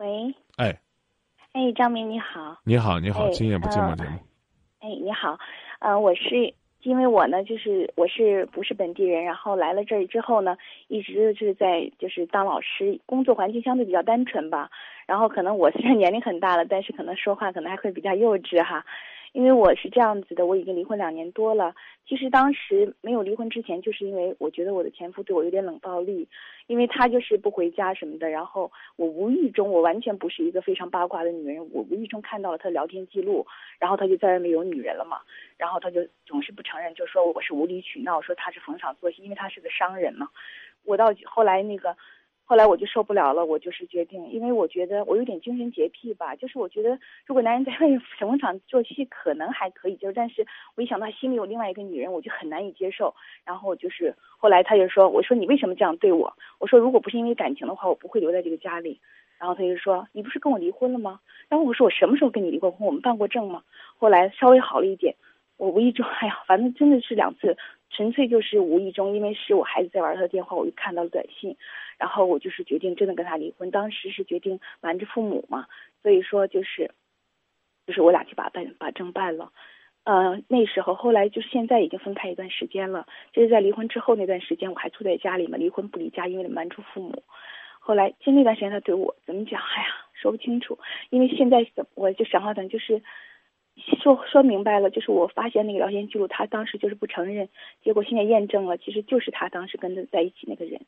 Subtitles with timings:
[0.00, 0.78] 喂，哎，
[1.52, 4.18] 哎，张明你好，你好，你好，哎今夜不寂寞呃节目。
[4.78, 5.38] 哎，你好，
[5.80, 10.56] 呃，我是因为我呢，就是我是不是本地人，然后来了这儿之后呢，
[10.88, 14.70] 一直就是在就是当老师，工作环境相对比较单纯吧。
[15.04, 18.82] 然后可能我虽然年龄很大了，但是可能说话可能还会比较幼稚哈。
[19.32, 21.74] 因为我是这样子的，我已经离婚两年多了。
[22.06, 26.28] 其实当时没有离婚之前，就是因为我觉得我的前夫对我有点冷暴力，
[26.66, 28.28] 因为他就是不回家什么的。
[28.28, 33.46] 然后我无意中，我完全不是一个非常八卦的女人，我无意中看到了他的聊天记录，
[33.78, 35.20] 然后他就在外面有女人了嘛。
[35.56, 40.28] 然后他就总是不承认，就说我是无理取闹，说他是逢场作戏，因为他是个商人嘛。
[40.84, 41.96] 我到后来那个，
[42.50, 53.14] 后来我就受不了了，我就是决定，因为我觉得我有点精神洁癖吧，就是我觉得如果男人在外面逢场作戏可能还可以，就是但是我一想到他心里有另外一个女人，我就很难以接受。
[53.44, 56.36] 然后就是后来他就说，我说你为什么这样对我？
[56.58, 58.98] 我说如果不是因为感情的话，我不会留在这个家里。
[59.38, 61.20] 然后他就说你不是跟我离婚了吗？
[61.48, 62.84] 然后我说我什么时候跟你离过婚？
[62.84, 63.62] 我们办过证吗？
[63.96, 65.14] 后来稍微好了一点。
[65.56, 67.56] 我无意中，哎呀，反正真的是两次，
[67.90, 71.56] 纯粹就是无意中，因为是我孩子在玩他的电话，我就看到了短信，
[71.98, 73.70] 然后我就是决定真的跟他离婚。
[73.70, 75.66] 当时是决定瞒着父母嘛，
[76.00, 76.92] 所以说就是，
[77.86, 79.52] 就是我俩就把办把证办了。
[80.04, 87.22] 呃，那时候后来就是现在已经分开一段时间了，就是在离婚之后那段时间，我还住在家里嘛，离婚不离家，因为瞒住父母。
[87.80, 89.60] 后来就那段时间，他对我怎么讲？
[89.60, 90.78] 哎呀，说不清楚，
[91.10, 93.02] 因为现在我就想好等就是。
[94.02, 97.48] 说说明白了，就是我发现那个聊天记录，他当时就是不承认，
[97.82, 100.80] 结果现在验证了，其实就是他当时跟他在一起那个人。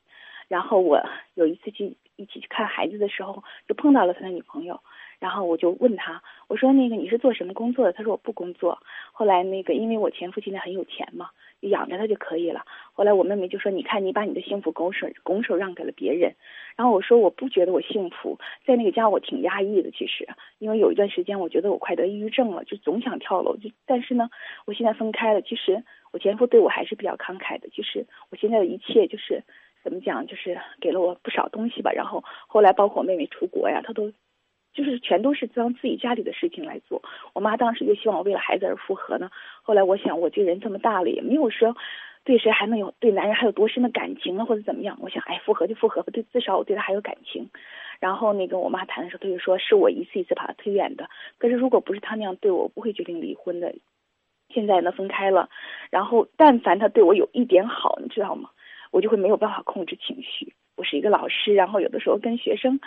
[0.48, 1.00] 然后我
[1.34, 4.80] 有一次去一起去看孩子的时候，就碰到了他的女朋友，
[5.22, 7.92] 然后我就问他，我说那个你是做什么工作的？
[7.92, 8.76] 他说我不工作。
[9.12, 12.64] 后来那个因为我前夫现在很有钱嘛，养着他就可以了。
[12.92, 16.34] 后来我妹妹就说，你看你把你的幸福拱手拱手让给了别人。
[16.74, 20.26] 然后我说我不觉得我幸福，在那个家我挺压抑的，其实，
[20.58, 23.56] 因为有一段时间我觉得我快得抑郁症了，就总想跳楼。
[23.58, 24.28] 就但是呢，
[24.66, 27.68] 我现在分开了，其实我前夫对我还是比较慷慨的。
[27.68, 29.44] 其实我现在的一切就是
[29.84, 31.92] 怎么讲，就是给了我不少东西吧。
[31.92, 34.10] 然后后来包括我妹妹出国呀，他都
[34.72, 37.02] 就是全都是当自己家里的事情来做。
[37.34, 39.30] 我妈当时就希望我为了孩子而复合呢。
[39.62, 41.76] 后来我想，我这人这么大了，也没有说。
[42.24, 44.96] 对谁还能有对男人还有多深的感情呢，或者怎么样？
[45.00, 47.50] 我想，哎，复合就复合吧，对，至少我对他还有感情。
[47.98, 51.10] 然后那个我妈谈的时候，她就说是我一次一次把他推远的。
[51.38, 53.74] 可是如果不是他那样对我，我不会决定离婚的。
[54.54, 55.48] 现在呢，分开了，
[55.90, 58.50] 然后但凡他对我有一点好，你知道吗？
[58.92, 60.54] 我就会没有办法控制情绪。
[60.76, 62.78] 我是一个老师，然后有的时候跟学生，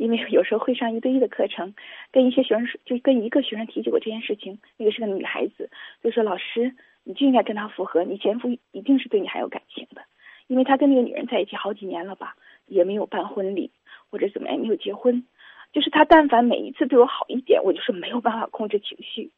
[0.00, 1.74] 因为有时候会上一对一的课程，
[2.10, 5.70] 跟一些学生就跟一个学生提起过这件事情，那个是个女孩子，
[6.02, 6.74] 就说老师。
[7.02, 10.02] 你就应该跟他复合，你前夫一定是对你还有感情的，
[10.48, 13.70] 因为他跟那个女人在一起好几年了吧，也没有办婚礼
[14.10, 15.24] 或者怎么样，没有结婚，
[15.72, 19.30] 就是他但凡每一次对我好一点，我就是没有办法控制情绪，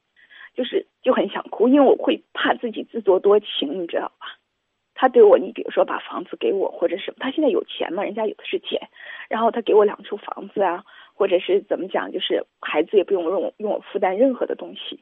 [0.54, 4.26] 就是就很想哭，因为我会怕自己自作多情，你知道吧？
[5.02, 8.80] 他对我，你比如说把房子给我或者什么，他现在有钱嘛，人家有的是钱，
[9.28, 15.00] 然后他给我两处房子啊，或者是怎么讲，就是孩子也不用用用我负担任何的东西。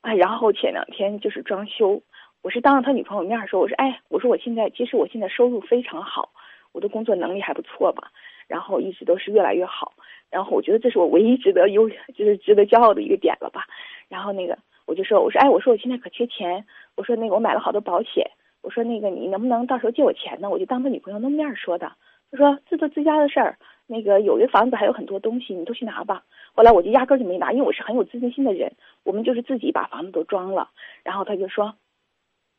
[0.00, 2.00] 哎，然后前两天就是装修，
[2.40, 6.30] 我是当着他女朋友面说，我说，哎，我说我现在其实我现在收入非常好，
[6.72, 8.10] 我的工作能力还不错吧，
[8.46, 9.92] 然后一直都是越来越好，
[10.30, 11.86] 然后我觉得这是我唯一值得优，
[12.16, 13.66] 就是值得骄傲的一个点了吧。
[14.08, 14.56] 然后那个
[14.86, 16.64] 我就说，我说，哎，我说我现在可缺钱，
[16.96, 18.24] 我说那个我买了好多保险，
[18.62, 20.50] 我说那个你能不能到时候借我钱呢？
[20.50, 21.92] 我就当他女朋友那面说的，
[22.30, 26.24] 他说自作自家的事儿，那个有的房子还有很多东西，你都去拿吧。
[26.54, 28.72] 后来我就压根就没拿，因为我是很有自尊心的人。
[29.04, 30.70] 我们就是自己把房子都装了，
[31.04, 31.74] 然后他就说，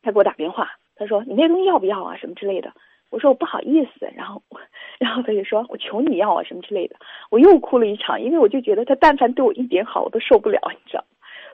[0.02, 2.72] 他给我打电话，他说你那东西要不要啊，什么之类的。
[3.10, 4.40] 我说我不好意思，然后，
[4.98, 6.96] 然后他就说我求你要啊，什么之类的。
[7.30, 11.04] 我又哭了一场，因为我就觉得他但凡对我一点好，我都受不了，你知道。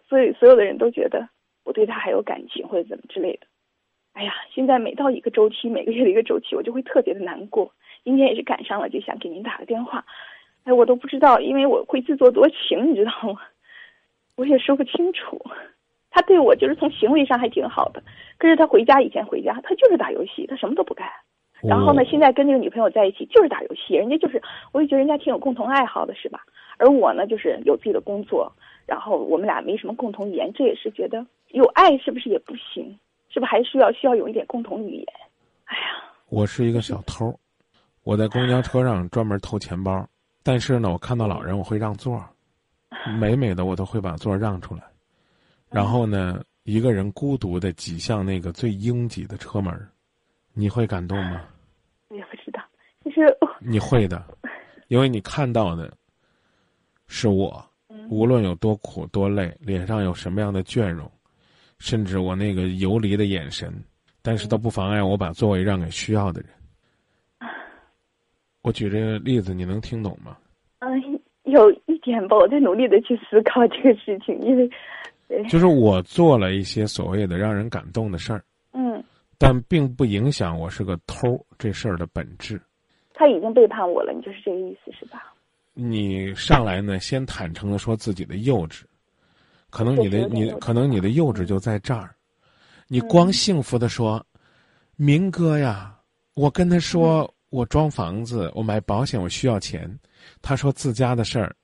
[0.08, 1.28] 所以所有的人都觉得
[1.64, 3.46] 我对他还有感情或者怎么之类的。
[4.16, 7.70] 哎呀，现在每到一个周期，每个月的一个周期，我就会特别的难过。
[8.02, 10.06] 今天也是赶上了，就想给您打个电话。
[10.64, 13.38] 哎，我都不知道，因为我会自作多情，你知道吗？
[14.36, 15.38] 我也说不清楚。
[16.08, 18.02] 他对我就是从行为上还挺好的，
[18.38, 21.06] 可是他回家以前回家，他就是打游戏，他什么都不干。
[21.62, 24.40] 然后呢，现在跟这个女朋友在一起就是打游戏，人家就是，
[24.72, 26.40] 我也觉得人家挺有共同爱好的，是吧？
[26.78, 28.50] 而我呢，就是有自己的工作，
[28.86, 32.98] 然后我们俩没什么共同语言，这也是觉得有爱是不是也不行？
[33.36, 35.06] 是不是还需要需要有一点共同语言？
[35.66, 37.38] 哎呀，我是一个小偷，
[38.02, 40.08] 我在公交车上专门偷钱包，
[40.42, 42.24] 但是呢，我看到老人我会让座，
[43.20, 44.82] 美美的我都会把座让出来，
[45.68, 49.86] 然后呢，一个人孤独的挤向那个最拥挤的车门，
[50.54, 51.42] 你会感动吗？
[52.08, 52.62] 我也不知道，
[53.04, 53.20] 其实
[53.60, 54.24] 你会的，
[54.88, 55.92] 因为你看到的
[57.06, 61.10] 是我，嗯无论有多苦多累，脸上有什么样的倦容，
[61.78, 63.72] 甚至我那个游离的眼神，
[64.22, 66.50] 但是都不妨碍我把座位让给需要的人。
[68.62, 70.36] 我举这个例子，你能听懂吗？
[70.80, 74.68] 嗯，有一点吧，我在努力的去思考这个事情，因为，
[75.48, 79.02] 就是我做了一些所谓的让人感动的事儿，嗯，
[79.38, 82.60] 但并不影响我是个偷这事儿的本质。
[83.14, 85.32] 他已经背叛我了，你就是这个意思是吧？
[85.72, 88.82] 你上来呢，先坦诚的说自己的幼稚，
[89.70, 92.14] 可能你的你可能你的幼稚就在这儿，
[92.88, 94.24] 你光幸福的说，
[94.96, 95.94] 明哥呀，
[96.34, 99.98] 我跟他说我装房子，我买保险，我需要钱，
[100.40, 101.54] 他说自家的事儿，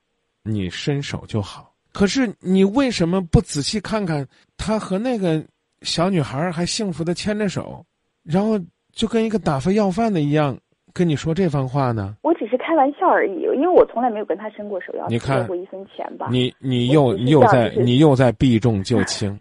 [0.43, 1.73] 你伸手就好。
[1.91, 4.27] 可是你为什么不仔细看看
[4.57, 5.43] 他和那个
[5.81, 7.85] 小女孩还幸福的牵着手，
[8.23, 8.59] 然后
[8.93, 10.57] 就跟一个打发要饭的一样
[10.91, 12.17] 跟你说这番话呢？
[12.23, 16.27] 我只是开玩笑而已，因为我从来没有跟他伸过手要，你看过一分钱吧。
[16.31, 19.39] 你你又你又在你又在避重就轻，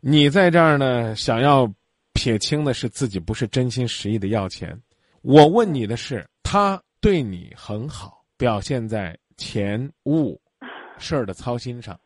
[0.00, 1.66] 你在这儿呢，想要
[2.12, 4.78] 撇清的是自己不是真心实意的要钱。
[5.22, 10.38] 我问你的是，他对你很好，表现在钱物
[10.98, 11.98] 事儿的操心上。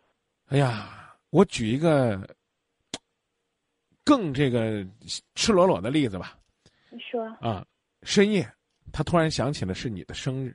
[0.50, 2.20] 哎呀，我举一个
[4.04, 4.86] 更这个
[5.34, 6.36] 赤裸裸的例子吧。
[6.90, 7.66] 你说，啊，
[8.04, 8.48] 深夜
[8.96, 10.54] 他突然想起了是你的生日，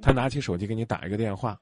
[0.00, 1.58] 他拿起手机给你打一个电话，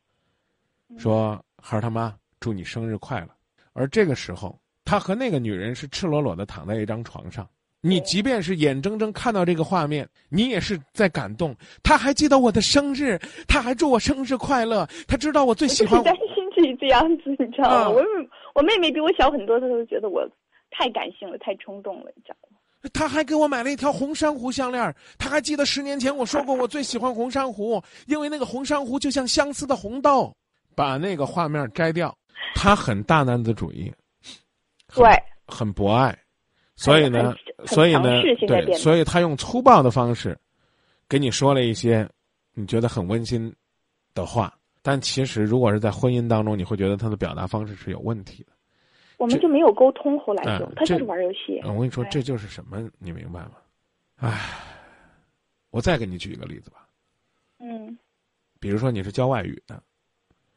[0.99, 3.29] 说：“孩儿他妈，祝你生日快乐。”
[3.73, 7.49] 而这个时候，他和那个女人是赤裸裸的躺在一张床上。
[7.81, 11.57] 你即便是眼睁睁看到这个画面，你也是在感动。
[11.83, 13.19] 他还记得我的生日，
[13.49, 14.87] 他还祝我生日快乐。
[15.09, 17.77] 他知道我最喜欢我就是担心自己这样子，你知道吗？
[17.77, 18.05] 啊我
[18.55, 20.29] 我妹妹比我小很多，她都觉得我
[20.71, 22.46] 太感性了，太冲动了，你知道吗？
[22.93, 30.35] 他还给我买了一条红珊瑚项链他还记得十年前我说过我最喜欢红珊瑚，因为那个红珊瑚就像相思的红豆。
[30.75, 32.15] 把那个画面摘掉，
[32.55, 33.91] 他很大男子主义，
[34.95, 35.09] 对，
[35.47, 36.15] 很博爱，
[36.75, 37.35] 所以呢，
[37.65, 40.39] 所以呢对，所以他用粗暴的方式
[41.09, 42.07] 给你说了一些
[42.53, 43.51] 你觉得很温馨
[44.13, 48.53] 的话，但其实如果是在婚姻当中，你会觉得他的表达方式是有问题的。
[49.17, 51.61] 我们就没有沟通，后来就嗯他就是玩游戏。
[51.65, 53.53] 嗯我跟你说，这就是什么，你明白吗？
[54.17, 54.51] 唉，
[55.71, 56.87] 我再给你举一个例子吧，
[57.59, 57.97] 嗯
[58.61, 59.83] 比如说你是教外语的，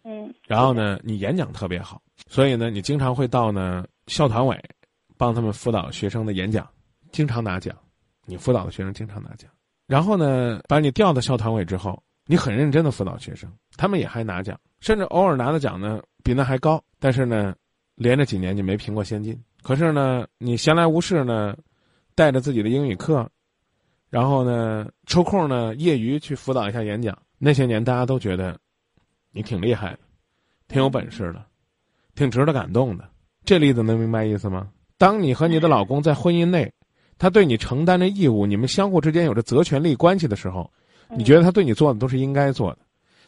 [0.03, 4.57] 嗯，然后呢，你演讲特别好，所以呢，你经常会到呢校团委
[5.17, 6.67] 帮他们辅导学生的演讲，
[7.11, 7.75] 经常拿奖。
[8.25, 9.49] 你辅导的学生经常拿奖，
[9.87, 16.79] 然后呢，把你调到校团委之后，你很认真的辅导学生，他们也还拿奖，甚至偶尔拿的奖呢比那还高。
[16.99, 17.55] 但是呢，
[17.99, 19.37] 连着几年你没评过先进。
[19.61, 21.55] 可是呢，你闲来无事呢，
[22.15, 23.29] 带着自己的英语课，
[24.09, 27.17] 然后呢，抽空呢业余去辅导一下演讲。
[27.37, 28.57] 那些年大家都觉得
[29.33, 29.99] 你挺厉害的，
[30.69, 31.45] 挺有本事的，
[32.15, 33.07] 挺值得感动的。
[33.43, 34.69] 这例子能明白意思吗？
[34.97, 36.71] 当你和你的老公在婚姻内，
[37.17, 40.71] 他对你承担着义务，你们相互之间有着责权利关系的时候，
[41.17, 42.79] 你觉得他对你做的都是应该做的，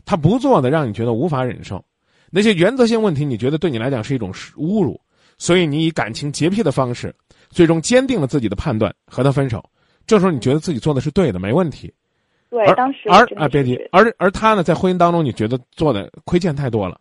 [0.05, 1.83] 他不做的让你觉得无法忍受，
[2.31, 4.99] 那些原则性问题你觉得对你来讲是一种侮辱，
[5.37, 7.13] 所以你以感情洁癖的方式，
[7.49, 9.63] 最终坚定了自己的判断，和他分手。
[10.07, 11.93] 这时候你觉得自己做的是对的，没问题。
[12.49, 16.99] 对，当时而啊，别是急，而而他呢，在婚姻当中，你觉得做的亏欠太多了。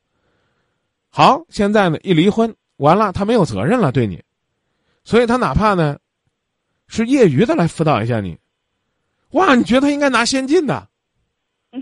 [1.09, 4.23] 好，现在呢，一离婚完了，他没有责任了，对你，
[5.03, 5.99] 所以他哪怕呢，
[6.87, 8.39] 是业余的来辅导一下你，
[9.31, 10.89] 哇，你觉得他应该拿先进的？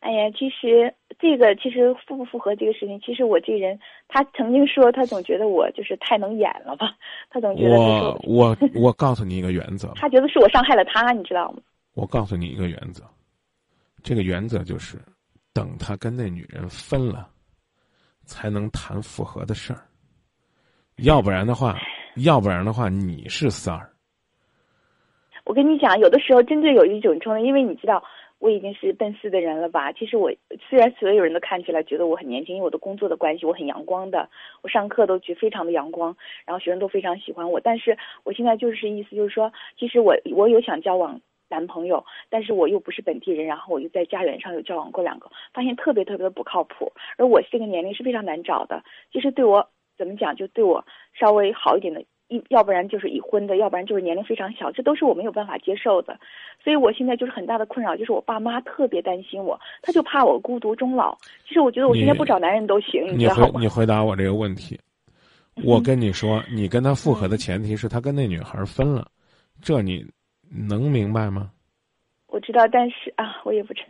[0.00, 3.00] 哎呀，其实这个其实符不符合这个事情？
[3.00, 6.94] 其实我这人，他曾经说他总觉得我就是太能演了吧，
[7.30, 11.58] 他总觉得就是我我我告诉你一个原则，他觉得是我伤害了他，你知道吗？
[11.94, 13.02] 我告诉你一个原则，
[14.02, 14.98] 这个原则就是，
[15.54, 17.28] 等他跟那女人分了，
[18.24, 19.80] 才能谈复合的事儿，
[20.96, 21.78] 要不然的话，
[22.16, 23.90] 要不然的话，你是三儿。
[25.44, 28.02] 我跟你讲，有的时候真的有一种冲动，因为你知道
[28.38, 29.92] 我已经是奔四的人了吧？
[29.92, 30.30] 其实我
[30.68, 34.28] 虽然所有人都看起来觉得我很年轻，因为我的工作的关系，我很阳光的，
[34.62, 37.60] 我上课都觉得非常的阳光，然后学生都非常喜欢我。
[37.60, 46.92] 但是我现在就是意思就是说，其实我我有想交往男朋友，但是我又不是本地人，然后我又在家园上有交往过两个，发现特别特别的不靠谱。
[47.16, 52.04] 而我这个年龄是非常难找的，其实对我怎么讲，就对我稍微好一点的。
[52.28, 56.18] 一要不然就是已婚的，要不然就是年龄非常小，这都是我没有办法接受的。
[56.62, 61.16] 所以我现在就是很大的困扰，就是我爸妈特别担心我，他就怕我孤独终老。
[61.46, 63.46] 其实我觉得我现在不找男人都行，你知道吗？
[63.52, 64.78] 回你回答我这个问题，
[65.64, 69.06] 我跟你说，你跟他复合的前提是他跟那女孩分了，
[69.62, 70.04] 这你
[70.50, 71.50] 能明白吗？
[72.26, 73.82] 我知道，但是啊，我也不知，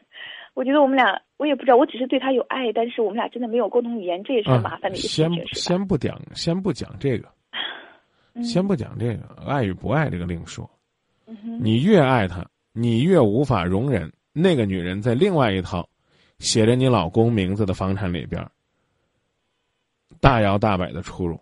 [0.52, 5.46] 我觉得我们俩，我也不知道，我只是对他有爱，但是我们俩真的没有共同语言，这也是很麻烦的一个事先？
[5.54, 7.32] 先不讲，先不讲这个，嗯
[8.42, 10.68] 先不讲这个，爱与不爱这个另说。
[11.60, 15.88] 你越爱他，你越无法容忍那个女人在另外一套
[16.38, 18.50] 写着你老公名字的房产里边儿
[20.20, 21.40] 大摇大摆的出入，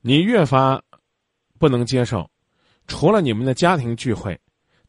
[0.00, 0.82] 你越发
[1.58, 2.28] 不能接受。
[2.86, 4.38] 除了你们的家庭聚会，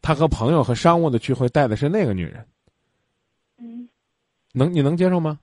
[0.02, 2.48] 他和朋友和商务的聚会带的是那个女人，
[3.58, 3.88] 嗯
[4.52, 5.40] 能你能接受吗？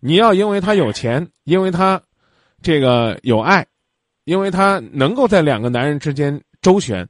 [0.00, 2.02] 你要因为他有钱，因为他
[2.62, 3.66] 这个有爱，
[4.28, 7.08] 因为他能够在两个男人之间周旋，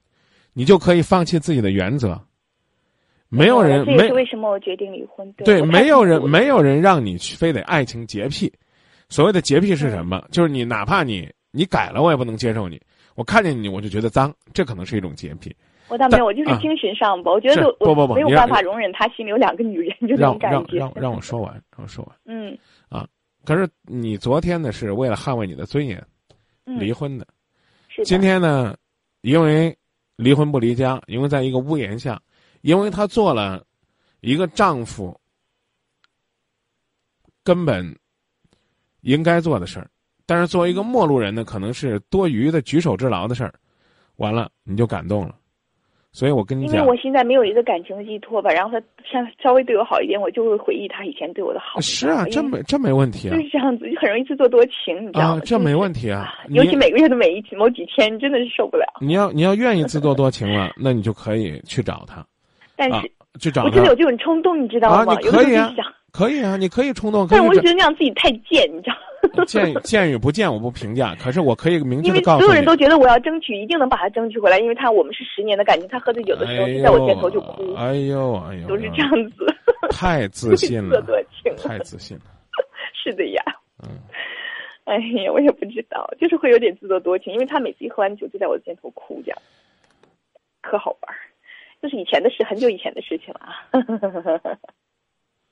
[0.52, 2.16] 你就可以放弃自己的原则。
[3.28, 5.30] 没有人没这是为什么我决定离婚。
[5.38, 8.50] 对，没有人没有人让你去非得爱情洁癖。
[9.08, 10.18] 所谓的洁癖是什么？
[10.18, 12.80] 嗯就是你哪怕你你改了，我也不能接受你。
[13.16, 15.52] 我看见你我就觉得脏，这可能是一种洁癖。
[15.88, 20.78] 我倒没有，我就是啊精神上吧，我觉得我不不不没有办法容忍他心里有两个女人， 就那让种感觉。
[20.78, 22.16] 让让让我说完，让我说完。
[22.26, 22.56] 嗯
[22.88, 23.04] 啊
[23.44, 26.06] 可是你昨天呢是为了捍卫你的尊严嗯，
[26.76, 27.26] 离婚的，
[28.04, 28.76] 今天呢，
[29.22, 29.76] 因为
[30.16, 32.20] 离婚不离家，因为在一个屋檐下，
[32.60, 33.64] 因为她做了
[34.20, 35.18] 一个丈夫
[37.42, 37.96] 根本
[39.00, 39.90] 应该做的事儿，
[40.26, 43.54] 但是作为一个陌路人呢，可能是多余的举手之劳的事儿，
[44.16, 45.38] 完了你就感动了，
[46.10, 51.80] 所以我跟你讲，因为我现在没有一个感情的寄托吧，然后他像稍微对我好一点，我就会回忆他以前对我的好。
[51.80, 56.10] 是啊，这没这没问题啊就是这样子，就很容易自作多情，你知道吗？，啊这没问题。
[56.10, 58.84] 啊，尤其每个月的每一某几天，真的是受不了。
[59.00, 62.26] 你要你要愿意自作多情了，那你就可以去找他，啊
[62.74, 65.14] 但是去找他我真的有这种冲动，你知道啊，吗？
[65.20, 65.54] 你可以
[66.12, 68.94] 可以啊，你可以冲动，但是我就觉得那样自己太贱，你知道
[69.36, 69.44] 吗？
[69.44, 79.46] 见见 与不见我不评价，可是我可以明确告诉你，所有人都觉得我要争取，一定能把他争取回来，因为他我们是十年的感情，他喝醉酒的时候哎在我肩头就哭呦，，哎呦哎呦，都是这样子，
[79.90, 81.56] 太自信 自作了，多情。
[81.56, 82.24] 太自信了，
[82.94, 83.42] 是的呀。
[83.82, 83.90] 嗯，
[84.84, 89.38] 哎呀，我也不知道，就是会有点自作多情，因为他每次一喝完酒就在我的肩头哭，这样，
[90.62, 91.18] 可好玩儿。
[91.80, 94.58] 就是以前的事，很久以前的事情了啊，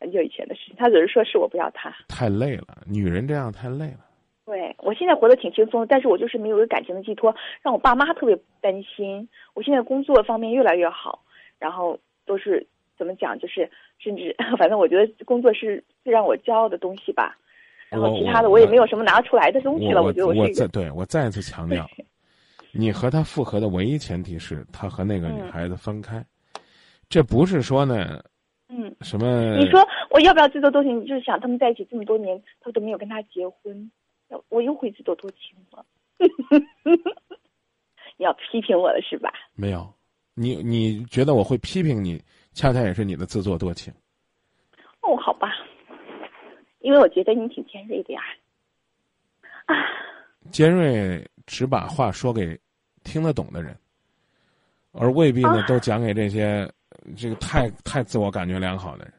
[0.07, 0.77] 很久以前的事情。
[0.79, 4.07] 他只是说是我不要他，太累了，女人这样太累了。
[4.45, 9.29] 对我现在活得挺轻松，但是我就是没有一个感情的寄托，让我爸妈特别担心。
[9.55, 11.21] 我现在工作方面越来越好，
[11.59, 12.65] 然后都是
[12.97, 17.37] 怎么讲，就是甚至 反正我觉得工作是最让我骄傲的东西吧。
[17.89, 21.85] 然后我其他的我我也没有什么拿得出来的东西了，我觉得我对我再次强调，
[22.71, 26.25] 你和他复合的唯一前提是他和那个女嗯孩子分开，
[27.09, 28.23] 这不是说呢
[28.69, 28.95] 嗯。
[29.01, 29.57] 什么？
[29.57, 31.05] 你说我要不要自作多情？
[31.07, 33.91] 就是想他们在一起这么多年，他都没有跟他结婚，
[34.29, 35.85] 要我又会自作多情吗？
[38.19, 39.33] 你要批评我了是吧？
[39.55, 39.93] 没有？
[40.35, 43.93] 你你觉得我会批评你，恰恰也是你的自作多情。
[45.01, 45.53] 哦，好吧，
[46.81, 48.21] 因为我觉得你挺尖锐的呀。
[49.67, 49.75] 啊，
[50.51, 52.59] 尖锐只把话说给
[53.05, 53.77] 听得懂的人，
[54.93, 56.71] 而未必呢啊都讲给这些
[57.17, 59.13] 这个太太自我感觉良好的人。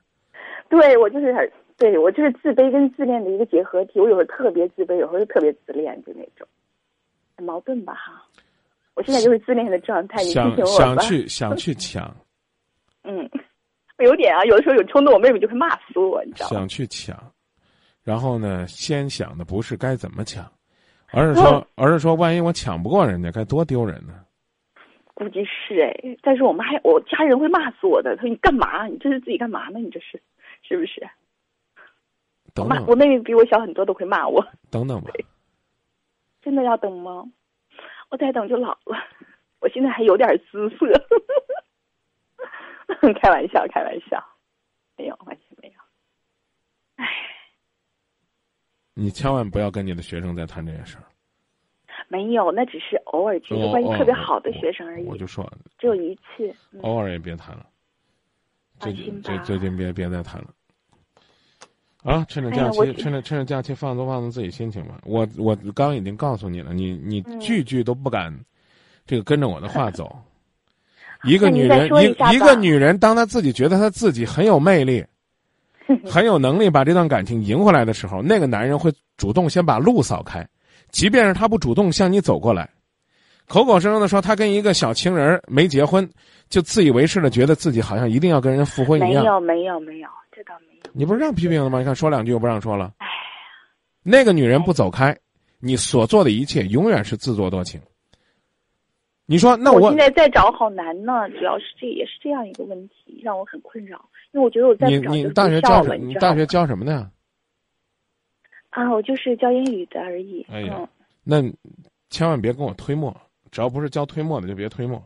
[0.70, 4.00] 对我就是很，对我就是自卑跟自恋的一个结合体。
[4.00, 6.48] 我有时候特别自卑，有时候又特别自恋，就那种，
[7.38, 8.22] 很矛盾吧哈。
[8.96, 10.98] 我现在就是自恋的状态，你批想想。
[10.98, 12.14] 去想去抢，
[13.06, 13.30] 嗯，
[14.00, 16.58] 有点啊，有的时候有冲动，我妹妹就会骂死我，你知道吗？
[16.58, 17.16] 想去抢，
[18.04, 20.46] 然后呢，先想的不是该怎么抢，
[21.12, 24.16] 而是说嗯 而是说，万一我抢不过人家，该多丢人呢？
[25.18, 28.16] 估计是哎，但是我们还我家人会骂死我的。
[28.16, 28.86] 他说你干嘛？
[28.86, 29.80] 你这是自己干嘛呢？
[29.80, 30.22] 你这是
[30.62, 31.02] 是不是？
[32.46, 34.46] 我等等骂我妹妹比我小很多，都会骂我。
[34.70, 35.10] 等等吧，
[36.44, 37.26] 真的要等吗？
[38.10, 38.96] 我再等就老了。
[39.60, 40.86] 我现在还有点姿色，
[43.20, 44.24] 开玩笑，开玩笑，
[44.98, 45.74] 没有，完全没有。
[46.98, 47.08] 唉，
[48.94, 51.04] 你千万不要跟你的学生再谈这件事儿。
[52.08, 56.54] 没有，那只是偶尔几哦个关系哦特别好的学生而已，我就说，只有一次。
[56.72, 57.66] 嗯偶尔也别谈了，
[58.80, 60.48] 最近最最近别别再谈了。
[62.04, 65.00] 啊，趁着假期，趁着趁着假期放松放松自己心情吧。
[65.04, 68.34] 我我刚刚已经告诉你了，你你嗯句句都不敢，
[69.06, 70.18] 这个跟着我的话走。
[71.26, 75.04] 一个女人，一一个女人，当她自己觉得她自己很有魅力，
[76.06, 80.48] 很有能力把这段感情赢回来的时候，那个男人会主动先把路扫开，
[80.90, 82.70] 即便是他不主动向你走过来，
[83.48, 86.08] 口口声声的说他跟一个小情人没结婚，
[86.50, 89.24] 就自以为是的觉得自己好像一定要跟人复婚一样。
[89.24, 90.92] 没有，没有，没有，这倒没有。
[90.94, 91.80] 你不是让批评了吗？
[91.80, 92.94] 你看说两句又不让说了。
[92.98, 93.08] 唉，
[94.04, 95.16] 那个女人不走开，
[95.60, 97.80] 你所做的一切永远是自作多情。
[99.30, 104.00] 你说那我我现在再找好难呢，主要是这也是这样一个问题，让我很困扰。
[104.32, 107.10] 因为我觉得我在你不找就你大学，教什你大学教什么的呀？
[108.78, 110.46] 啊，我就是教英语的而已。
[110.52, 110.88] 哎呀嗯，
[111.24, 111.42] 那
[112.12, 113.12] 千万别跟我推磨，
[113.50, 115.04] 只要不是教推磨的就别推磨。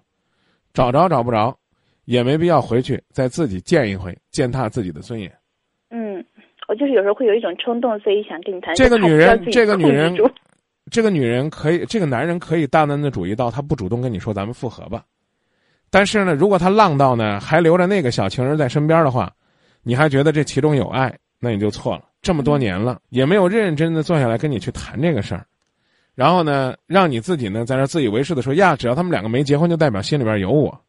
[0.73, 1.57] 找着找不着，
[2.03, 5.31] 也没必要回去再自己见一回，践踏自己的尊严。
[5.89, 6.21] 嗯，
[6.67, 8.75] 我就是有时候会有一种冲动，所以想跟你谈。
[8.75, 10.13] 这个女人这个女人
[10.91, 15.05] 这个女人可以，这个男人可以大男子主义到他不主动跟你说咱们复合吧，
[15.89, 19.33] 但是呢，如果他浪到呢还留着那个小情人在身边的话，
[19.81, 22.03] 你还觉得这其中有爱，那你就错了。
[22.21, 25.45] 这么多年了，也没有认认真真的坐下来跟你去谈这个事儿，
[26.13, 30.79] 然后呢，让你自己呢在那自以为是的说呀，只要他们两个没结婚，就代表心里边有我。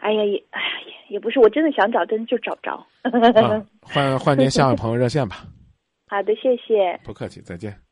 [0.00, 0.66] 哎呀，也哎呀
[1.08, 2.84] 也也不是，我真的想找，真的就找不着。
[3.02, 5.44] 啊，换换接下一位朋友热线吧。
[6.08, 6.98] 好的，谢谢。
[7.04, 7.85] 不客气，再见。